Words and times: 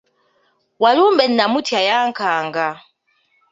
Walumbe 0.81 1.25
namutya 1.29 1.79
yankanga. 1.87 2.67